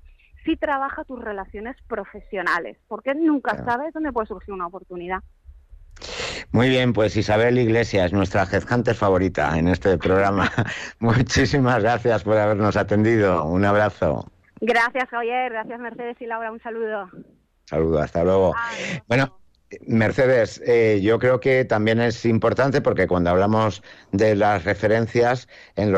sí 0.44 0.56
trabaja 0.56 1.04
tus 1.04 1.20
relaciones 1.20 1.76
profesionales, 1.88 2.78
porque 2.88 3.14
nunca 3.14 3.64
sabes 3.64 3.92
dónde 3.92 4.12
puede 4.12 4.26
surgir 4.26 4.52
una 4.52 4.66
oportunidad. 4.66 5.22
Muy 6.50 6.68
bien, 6.68 6.92
pues 6.92 7.16
Isabel 7.16 7.58
Iglesias, 7.58 8.12
nuestra 8.12 8.44
headhunter 8.44 8.94
favorita 8.94 9.58
en 9.58 9.68
este 9.68 9.96
programa. 9.98 10.50
Muchísimas 10.98 11.82
gracias 11.82 12.24
por 12.24 12.36
habernos 12.36 12.76
atendido. 12.76 13.44
Un 13.44 13.64
abrazo. 13.64 14.30
Gracias, 14.60 15.08
Javier. 15.08 15.52
Gracias, 15.52 15.80
Mercedes 15.80 16.20
y 16.20 16.26
Laura. 16.26 16.52
Un 16.52 16.60
saludo. 16.60 17.08
Saludo, 17.72 18.00
hasta 18.00 18.22
luego. 18.22 18.54
Bueno. 19.08 19.38
Mercedes, 19.86 20.60
eh, 20.66 21.00
yo 21.02 21.18
creo 21.18 21.40
que 21.40 21.64
también 21.64 21.98
es 21.98 22.26
importante 22.26 22.82
porque 22.82 23.06
cuando 23.06 23.30
hablamos 23.30 23.82
de 24.10 24.36
las 24.36 24.64
referencias 24.64 25.48
en 25.76 25.88
los 25.88 25.90